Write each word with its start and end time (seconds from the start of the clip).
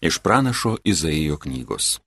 Iš 0.00 0.18
pranašo 0.18 0.76
Izaijo 0.84 1.36
knygos. 1.36 1.98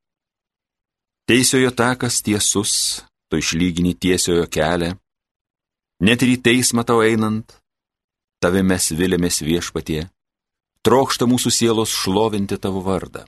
Teisiojo 1.27 1.71
takas 1.71 2.21
tiesus, 2.21 3.01
tu 3.29 3.37
išlygini 3.37 3.93
tiesiojo 3.99 4.47
kelią, 4.47 4.95
net 5.99 6.23
ir 6.23 6.31
į 6.35 6.37
teismą 6.45 6.85
tau 6.87 7.03
einant, 7.03 7.51
tave 8.39 8.63
mes 8.63 8.87
vilėmės 8.95 9.41
viešpatie, 9.43 10.05
trokšta 10.87 11.27
mūsų 11.27 11.51
sielos 11.51 11.91
šlovinti 11.91 12.57
tavo 12.57 12.79
vardą. 12.87 13.25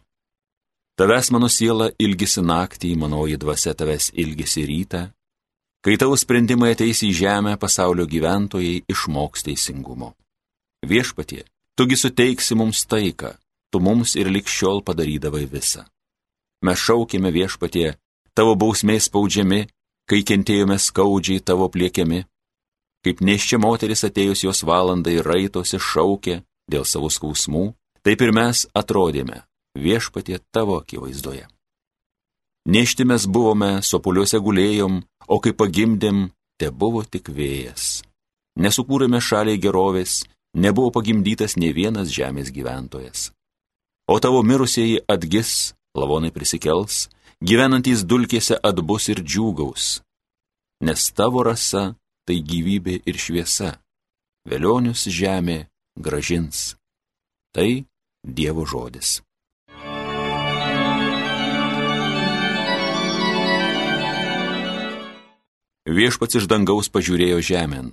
Tavęs 0.95 1.32
mano 1.36 1.50
siela 1.50 1.89
ilgisi 2.00 2.41
naktį, 2.41 2.95
manoji 2.95 3.38
dvasia 3.43 3.75
tavęs 3.75 4.14
ilgisi 4.16 4.64
rytą, 4.70 5.04
kai 5.84 6.00
tavo 6.00 6.16
sprendimai 6.16 6.71
ateis 6.77 7.04
į 7.04 7.11
žemę, 7.20 7.57
pasaulio 7.59 8.07
gyventojai 8.07 8.84
išmoks 8.88 9.43
teisingumo. 9.43 10.14
Viešpatie, 10.88 11.43
tugi 11.75 12.00
suteiksi 12.00 12.55
mums 12.55 12.86
taiką, 12.88 13.34
tu 13.74 13.82
mums 13.82 14.14
ir 14.21 14.30
likščiol 14.30 14.84
padarydavai 14.86 15.48
visą. 15.50 15.88
Mes 16.64 16.79
šaukėme 16.79 17.34
viešpatie, 17.34 17.96
tavo 18.38 18.54
bausmė 18.56 19.00
spaudžiami, 19.02 19.66
kai 20.10 20.21
kentėjome 20.30 20.78
skaudžiai 20.78 21.42
tavo 21.42 21.70
pliekiami. 21.74 22.21
Kaip 23.04 23.24
neščia 23.25 23.57
moteris 23.60 24.06
atėjus 24.07 24.46
jos 24.46 24.61
valandai 24.64 25.18
raitosi 25.25 25.82
šaukė 25.82 26.44
dėl 26.71 26.86
savo 26.88 27.10
skausmų, 27.11 27.74
taip 28.06 28.21
ir 28.21 28.32
mes 28.32 28.64
atrodėme 28.78 29.42
viešpatie 29.75 30.39
tavo 30.54 30.78
akivaizdoje. 30.80 31.50
Nešti 32.69 33.03
mes 33.03 33.25
buvome, 33.28 33.81
sopuliuose 33.83 34.39
gulėjom, 34.39 35.02
o 35.28 35.39
kai 35.44 35.52
pagimdėm, 35.52 36.30
te 36.55 36.69
buvo 36.72 37.03
tik 37.03 37.28
vėjas. 37.28 38.03
Nesukūrėme 38.55 39.19
šaliai 39.19 39.59
gerovės, 39.59 40.22
nebuvo 40.55 40.94
pagimdytas 40.95 41.58
ne 41.58 41.73
vienas 41.75 42.14
žemės 42.14 42.53
gyventojas. 42.55 43.33
O 44.08 44.20
tavo 44.20 44.44
mirusieji 44.44 45.00
atgis, 45.08 45.73
lavonai 45.95 46.31
prisikels, 46.36 47.08
gyvenantys 47.39 48.03
dulkėse 48.03 48.58
atbus 48.59 49.08
ir 49.14 49.23
džiūgaus. 49.23 50.02
Nes 50.83 51.08
tavo 51.16 51.45
rasa 51.47 51.94
tai 52.27 52.42
gyvybė 52.44 53.00
ir 53.08 53.19
šviesa. 53.19 53.77
Vėlionius 54.44 55.08
žemė 55.08 55.69
gražins. 55.95 56.75
Tai 57.55 57.86
Dievo 58.23 58.64
žodis. 58.67 59.22
Viešpats 65.83 66.39
iš 66.39 66.47
dangaus 66.47 66.88
pažiūrėjo 66.88 67.39
žemėn. 67.44 67.92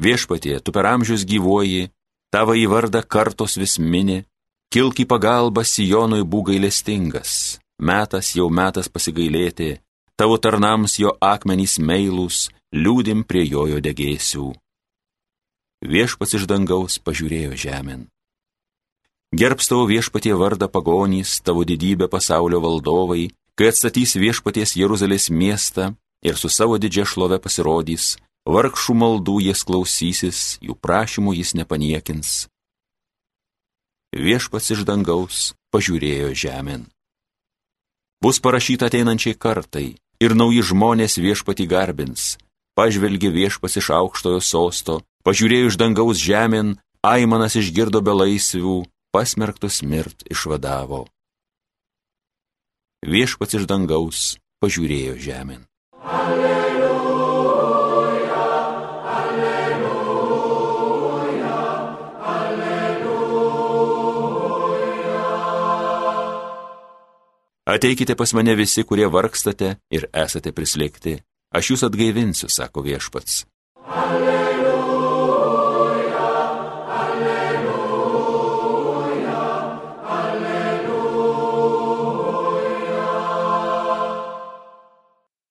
Viešpatie, 0.00 0.60
tu 0.60 0.72
per 0.72 0.88
amžius 0.88 1.24
gyvoji, 1.28 1.88
tavo 2.32 2.56
į 2.56 2.68
vardą 2.72 3.00
kartos 3.04 3.56
vis 3.60 3.78
mini, 3.80 4.22
Kilk 4.72 5.02
į 5.02 5.04
pagalbą 5.04 5.66
Sijonui 5.68 6.22
būgailestingas, 6.24 7.58
metas 7.76 8.30
jau 8.32 8.46
metas 8.48 8.86
pasigailėti, 8.88 9.74
tavo 10.16 10.38
tarnams 10.40 10.94
jo 10.96 11.10
akmenys 11.20 11.74
meilūs, 11.76 12.46
liūdim 12.72 13.20
prie 13.28 13.42
jojo 13.44 13.82
degėsių. 13.84 14.46
Viešpats 15.84 16.38
iš 16.38 16.46
dangaus 16.48 16.96
pažiūrėjo 17.04 17.58
žemėn. 17.64 18.06
Gerbs 19.36 19.68
tavo 19.68 19.84
viešpatie 19.90 20.32
vardą 20.40 20.70
pagonys, 20.72 21.34
tavo 21.44 21.66
didybę 21.68 22.08
pasaulio 22.08 22.62
valdovai, 22.64 23.26
kai 23.52 23.68
atstatys 23.74 24.16
viešpaties 24.16 24.72
Jeruzalės 24.80 25.28
miestą 25.28 25.90
ir 26.24 26.40
su 26.40 26.48
savo 26.48 26.80
didžia 26.80 27.04
šlove 27.04 27.42
pasirodys, 27.44 28.14
vargšų 28.48 28.96
maldų 29.04 29.36
jis 29.50 29.66
klausysis, 29.68 30.40
jų 30.64 30.80
prašymų 30.80 31.36
jis 31.42 31.52
nepaniekins 31.60 32.32
viešpats 34.12 34.72
iš 34.76 34.84
dangaus 34.88 35.52
pažiūrėjo 35.72 36.32
žemėn. 36.36 36.86
Bus 38.22 38.38
parašyta 38.38 38.86
ateinančiai 38.86 39.34
kartai 39.34 39.96
ir 40.22 40.36
nauji 40.38 40.62
žmonės 40.70 41.18
viešpati 41.18 41.66
garbins. 41.66 42.36
Pažvelgė 42.78 43.32
viešpas 43.34 43.76
iš 43.80 43.90
aukštojo 43.92 44.40
sosto, 44.40 45.00
pažiūrėjo 45.26 45.72
iš 45.72 45.76
dangaus 45.80 46.22
žemėn, 46.22 46.78
Aimanas 47.02 47.56
išgirdo 47.58 47.98
be 47.98 48.14
laisvių, 48.14 48.76
pasmerktus 49.10 49.82
mirt 49.82 50.22
išvadavo. 50.30 51.08
Viešpats 53.02 53.58
iš 53.58 53.66
dangaus 53.66 54.24
pažiūrėjo 54.62 55.18
žemėn. 55.18 55.66
Alleluja. 56.06 56.61
Ateikite 67.72 68.14
pas 68.14 68.34
mane 68.36 68.52
visi, 68.54 68.82
kurie 68.84 69.06
vargstate 69.08 69.68
ir 69.96 70.04
esate 70.12 70.52
prislėgti. 70.52 71.14
Aš 71.56 71.70
jūs 71.70 71.82
atgaivinsiu, 71.86 72.48
sako 72.52 72.82
viešpats. 72.84 73.46
Alleluja, 74.02 74.74
alleluja, 76.98 77.86
alleluja. 80.18 80.92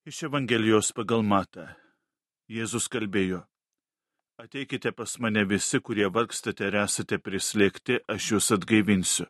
Iš 0.05 0.23
Evangelijos 0.29 0.93
pagal 0.93 1.25
matą. 1.25 1.65
Jėzus 2.45 2.85
kalbėjo. 2.85 3.41
Ateikite 4.37 4.93
pas 4.93 5.17
mane 5.17 5.41
visi, 5.49 5.81
kurie 5.81 6.05
vargstate 6.13 6.69
ir 6.69 6.75
esate 6.85 7.17
prislėgti, 7.17 7.97
aš 8.05 8.31
jūs 8.35 8.53
atgaivinsiu. 8.61 9.25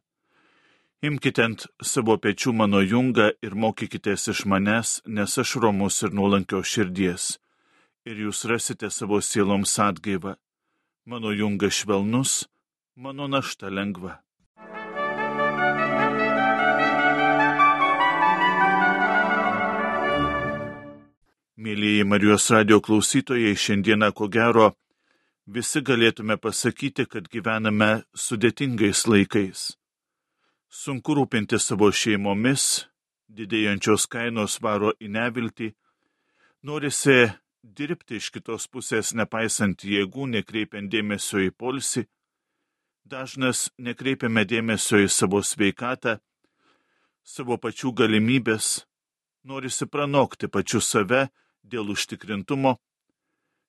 Imkite 1.02 1.42
ant 1.42 1.64
savo 1.82 2.14
pečių 2.22 2.52
mano 2.54 2.78
jungą 2.86 3.32
ir 3.42 3.56
mokykitės 3.58 4.28
iš 4.36 4.44
manęs, 4.46 4.90
nes 5.10 5.34
aš 5.42 5.56
romus 5.64 5.96
ir 6.06 6.14
nuolankios 6.14 6.70
širdies, 6.70 7.24
ir 8.06 8.22
jūs 8.28 8.44
rasite 8.46 8.92
savo 8.94 9.18
sieloms 9.18 9.74
atgaivą. 9.82 10.36
Mano 11.10 11.34
jungas 11.34 11.80
švelnus, 11.80 12.36
mano 12.94 13.26
našta 13.26 13.74
lengva. 13.74 14.20
Mėlyjeji 21.58 22.06
Marijos 22.14 22.50
radio 22.54 22.78
klausytojai, 22.78 23.58
šiandieną 23.58 24.14
ko 24.14 24.30
gero 24.30 24.72
visi 25.50 25.82
galėtume 25.82 26.38
pasakyti, 26.38 27.10
kad 27.10 27.26
gyvename 27.26 28.04
sudėtingais 28.14 29.08
laikais. 29.10 29.81
Sunku 30.72 31.18
rūpinti 31.18 31.58
savo 31.60 31.90
šeimomis, 31.92 32.86
didėjančios 33.28 34.06
kainos 34.08 34.54
varo 34.64 34.94
į 35.04 35.10
neviltį, 35.12 35.66
norisi 36.64 37.26
dirbti 37.62 38.16
iš 38.22 38.30
kitos 38.32 38.70
pusės 38.72 39.10
nepaisant 39.12 39.84
jėgų, 39.84 40.30
nekreipiant 40.32 40.88
dėmesio 40.94 41.42
į 41.44 41.50
polsį, 41.52 42.06
dažnas 43.04 43.66
nekreipiame 43.84 44.46
dėmesio 44.48 45.02
į 45.04 45.10
savo 45.12 45.42
sveikatą, 45.44 46.22
savo 47.24 47.58
pačių 47.60 47.92
galimybės, 47.92 48.86
norisi 49.44 49.90
pranokti 49.92 50.48
pačiu 50.48 50.80
save 50.80 51.26
dėl 51.68 51.92
užtikrintumo, 51.92 52.78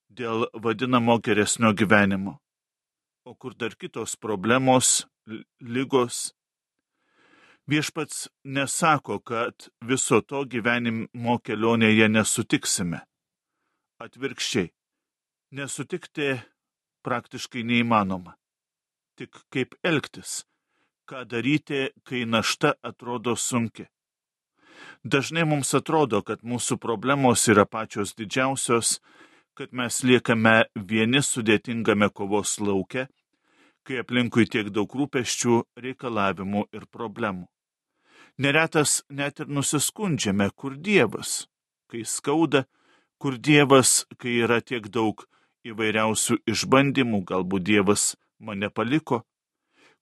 dėl 0.07 0.47
vadinamo 0.55 1.19
geresnio 1.19 1.75
gyvenimo. 1.75 2.39
O 3.27 3.35
kur 3.35 3.59
dar 3.59 3.75
kitos 3.75 4.15
problemos, 4.15 5.03
lygos, 5.59 6.31
Viešpats 7.67 8.28
nesako, 8.45 9.21
kad 9.21 9.69
viso 9.87 10.21
to 10.21 10.43
gyvenimo 10.50 11.39
kelionėje 11.47 12.09
nesutiksime. 12.11 13.05
Atvirkščiai, 14.03 14.73
nesutikti 15.55 16.33
praktiškai 17.06 17.62
neįmanoma. 17.62 18.34
Tik 19.15 19.45
kaip 19.55 19.77
elgtis, 19.87 20.43
ką 21.06 21.23
daryti, 21.31 21.91
kai 22.03 22.25
našta 22.26 22.75
atrodo 22.82 23.37
sunki. 23.37 23.87
Dažnai 25.05 25.44
mums 25.47 25.70
atrodo, 25.79 26.23
kad 26.26 26.43
mūsų 26.43 26.81
problemos 26.82 27.47
yra 27.47 27.67
pačios 27.67 28.17
didžiausios, 28.19 28.99
kad 29.55 29.70
mes 29.70 30.03
liekame 30.03 30.64
vieni 30.75 31.23
sudėtingame 31.23 32.09
kovos 32.11 32.59
lauke, 32.59 33.06
kai 33.87 34.02
aplinkui 34.02 34.46
tiek 34.46 34.70
daug 34.75 34.93
rūpeščių, 34.99 35.62
reikalavimų 35.84 36.67
ir 36.75 36.87
problemų. 36.87 37.49
Neretas 38.38 39.02
net 39.11 39.43
ir 39.43 39.50
nusiskundžiame, 39.52 40.49
kur 40.56 40.76
Dievas, 40.76 41.46
kai 41.90 42.05
skauda, 42.08 42.64
kur 43.20 43.37
Dievas, 43.37 44.06
kai 44.17 44.38
yra 44.46 44.62
tiek 44.64 44.88
daug 44.88 45.26
įvairiausių 45.69 46.40
išbandymų, 46.49 47.23
galbūt 47.29 47.67
Dievas 47.69 48.14
mane 48.40 48.70
paliko, 48.70 49.23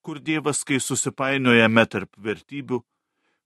kur 0.00 0.20
Dievas, 0.20 0.62
kai 0.64 0.80
susipainiojame 0.80 1.84
tarp 1.90 2.16
vertybių, 2.16 2.80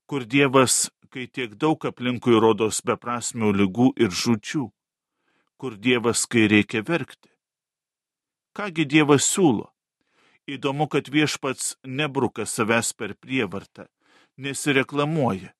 kur 0.07 0.23
Dievas, 0.23 0.89
kai 1.09 1.27
tiek 1.27 1.55
daug 1.59 1.81
aplinkui 1.89 2.37
rodos 2.39 2.81
beprasmių 2.85 3.51
lygų 3.59 3.91
ir 3.99 4.11
žučių, 4.11 4.65
kur 5.57 5.75
Dievas, 5.75 6.25
kai 6.29 6.47
reikia 6.51 6.83
verkti. 6.85 7.31
Kągi 8.55 8.85
Dievas 8.87 9.27
siūlo? 9.27 9.74
Įdomu, 10.45 10.85
kad 10.87 11.09
viešpats 11.09 11.75
nebruka 11.83 12.45
savęs 12.45 12.93
per 12.93 13.15
prievartą, 13.17 13.87
nesireklamuoja. 14.37 15.53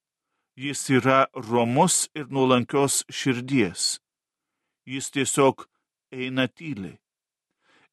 Jis 0.55 0.85
yra 0.93 1.25
romus 1.33 2.05
ir 2.15 2.29
nuolankios 2.31 3.01
širdies. 3.11 3.97
Jis 4.85 5.09
tiesiog 5.11 5.65
eina 6.13 6.45
tyliai. 6.47 6.99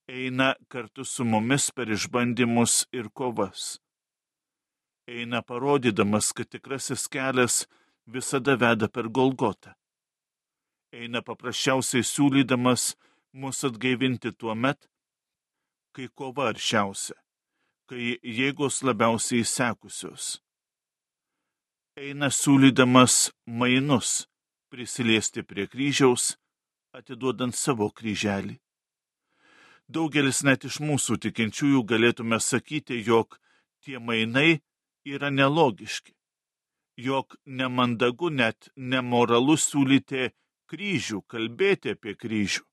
Eina 0.06 0.53
kartu 0.69 1.05
su 1.05 1.25
mumis 1.25 1.71
per 1.75 1.91
išbandymus 1.91 2.85
ir 2.93 3.09
kovas. 3.11 3.81
Eina 5.09 5.43
parodydamas, 5.43 6.31
kad 6.37 6.53
tikrasis 6.53 7.09
kelias 7.09 7.67
visada 8.06 8.55
veda 8.55 8.88
per 8.88 9.09
Golgotą. 9.09 9.73
Eina 10.93 11.23
paprasčiausiai 11.25 12.05
siūlydamas 12.05 12.93
mus 13.33 13.65
atgaivinti 13.65 14.35
tuo 14.37 14.55
met, 14.55 14.92
kai 15.93 16.09
kova 16.09 16.49
aršiausia, 16.53 17.17
kai 17.89 18.17
jėgos 18.23 18.83
labiausiai 18.87 19.44
įsekusios. 19.44 20.39
Eina 21.97 22.31
siūlydamas 22.33 23.31
mainus 23.47 24.23
prisiliesti 24.73 25.44
prie 25.44 25.67
kryžiaus, 25.69 26.37
atiduodant 26.97 27.56
savo 27.56 27.91
kryželį. 27.93 28.56
Daugelis 29.93 30.41
net 30.49 30.65
iš 30.65 30.79
mūsų 30.81 31.19
tikinčiųjų 31.27 31.83
galėtume 31.91 32.38
sakyti, 32.41 32.97
jog 33.05 33.37
tie 33.85 33.99
mainai 33.99 34.62
yra 35.05 35.29
nelogiški, 35.31 36.15
jog 36.97 37.37
nemandagu 37.45 38.31
net 38.31 38.71
nemoralu 38.77 39.59
siūlyti 39.61 40.31
kryžių, 40.73 41.21
kalbėti 41.29 41.93
apie 41.97 42.17
kryžių 42.17 42.65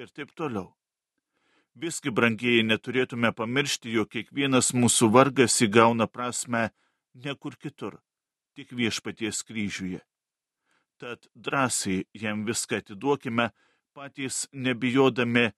ir 0.00 0.08
taip 0.16 0.32
toliau. 0.32 0.75
Visgi, 1.76 2.08
brangieji, 2.08 2.62
neturėtume 2.64 3.34
pamiršti, 3.36 3.90
jog 3.92 4.08
kiekvienas 4.14 4.70
mūsų 4.72 5.10
vargas 5.12 5.58
įgauna 5.60 6.06
prasme 6.08 6.70
ne 7.24 7.34
kur 7.36 7.58
kitur, 7.60 7.98
tik 8.56 8.72
viešpaties 8.72 9.42
kryžiuje. 9.44 10.00
Tad 10.96 11.28
drąsiai 11.34 12.06
jam 12.16 12.46
viską 12.48 12.80
atiduokime, 12.80 13.50
patys 13.92 14.46
nebijodami 14.56 15.50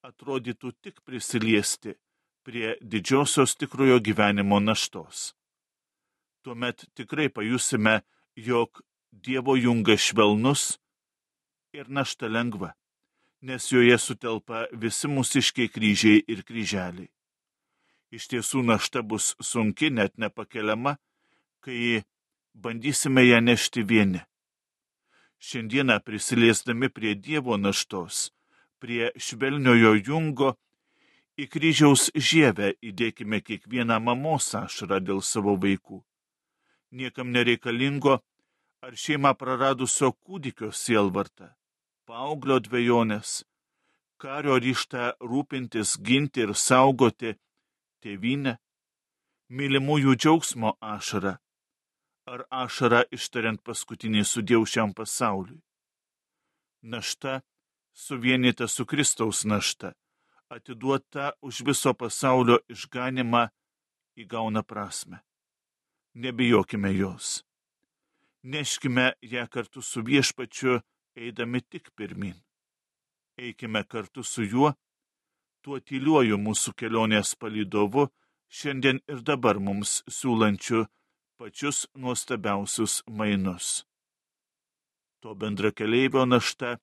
atrodytų 0.00 0.72
tik 0.80 1.04
prisiliesti 1.04 1.98
prie 2.40 2.78
didžiosios 2.80 3.52
tikrojo 3.60 4.00
gyvenimo 4.00 4.64
naštos. 4.64 5.34
Tuomet 6.40 6.88
tikrai 6.96 7.28
pajusime, 7.28 8.00
jog 8.32 8.80
Dievo 9.12 9.58
jungas 9.58 10.06
švelnus 10.06 10.78
ir 11.74 11.90
našta 11.90 12.30
lengva 12.30 12.70
nes 13.40 13.72
joje 13.72 13.96
sutelpa 13.98 14.66
visi 14.72 15.08
mūsiškiai 15.08 15.70
kryžiai 15.72 16.22
ir 16.28 16.42
kryželiai. 16.44 17.08
Iš 18.12 18.26
tiesų 18.32 18.64
našta 18.66 19.02
bus 19.06 19.34
sunki, 19.40 19.88
net 19.90 20.18
nepakeliama, 20.18 20.96
kai 21.64 22.02
bandysime 22.54 23.24
ją 23.24 23.38
nešti 23.40 23.84
vieni. 23.86 24.20
Šiandieną 25.40 26.00
prisiliesdami 26.04 26.90
prie 26.92 27.14
Dievo 27.14 27.56
naštos, 27.56 28.28
prie 28.82 29.12
švelniojo 29.16 29.94
jungo, 30.04 30.56
į 31.40 31.46
kryžiaus 31.48 32.10
žievę 32.12 32.74
įdėkime 32.84 33.40
kiekvieną 33.40 33.96
mamos 34.04 34.50
ašarą 34.58 34.98
dėl 35.00 35.22
savo 35.24 35.54
vaikų. 35.56 36.02
Niekam 36.90 37.30
nereikalingo 37.32 38.18
ar 38.84 38.92
šeimą 38.98 39.32
praradusio 39.38 40.12
kūdikio 40.12 40.74
sielvartą 40.74 41.54
paauglio 42.10 42.56
dviejonės, 42.58 43.44
kario 44.18 44.56
ryštą 44.58 45.12
rūpintis, 45.30 45.92
ginti 46.06 46.42
ir 46.42 46.52
saugoti 46.58 47.36
tėvynę, 48.02 48.56
mylimųjų 49.58 50.16
džiaugsmo 50.18 50.72
ašarą, 50.94 51.36
ar 52.32 52.42
ašarą 52.64 53.04
ištariant 53.14 53.62
paskutinį 53.62 54.24
sudėjau 54.32 54.66
šiam 54.72 54.96
pasauliui. 54.98 55.60
Našta 56.82 57.38
suvienita 57.94 58.66
su 58.66 58.88
Kristaus 58.90 59.44
našta, 59.46 59.94
atiduota 60.50 61.30
už 61.46 61.62
viso 61.70 61.94
pasaulio 61.94 62.58
išganimą, 62.66 63.46
įgauna 64.18 64.66
prasme. 64.66 65.22
Nebijokime 66.18 66.90
jos. 66.98 67.44
Neškime 68.42 69.12
ją 69.22 69.46
kartu 69.46 69.82
su 69.82 70.02
viešpačiu 70.02 70.80
eidami 71.16 71.60
tik 71.60 71.90
pirmin. 71.96 72.36
Eikime 73.38 73.84
kartu 73.84 74.22
su 74.22 74.44
juo, 74.44 74.72
tuo 75.62 75.80
tyliuoju 75.80 76.38
mūsų 76.38 76.74
kelionės 76.76 77.34
palydovu, 77.40 78.08
šiandien 78.48 79.00
ir 79.08 79.22
dabar 79.24 79.60
mums 79.60 80.00
siūlančiu 80.08 80.86
pačius 81.38 81.86
nuostabiausius 81.94 83.02
mainus. 83.08 83.84
To 85.20 85.34
bendra 85.34 85.70
keleivio 85.72 86.24
našta 86.24 86.78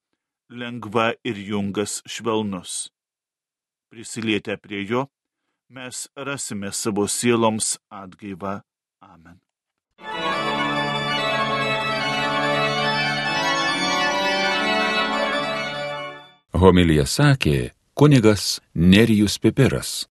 lengva 0.50 1.12
ir 1.24 1.38
jungas 1.50 2.02
švelnus. 2.06 2.90
Prisilietę 3.90 4.58
prie 4.58 4.84
jo, 4.90 5.08
mes 5.70 6.08
rasime 6.16 6.72
savo 6.72 7.08
sieloms 7.08 7.78
atgaivą. 7.90 8.62
Amen. 9.02 9.38
Homilija 16.58 17.06
sakė 17.06 17.72
kunigas 17.98 18.60
Nerijus 18.74 19.38
Pipiras. 19.42 20.06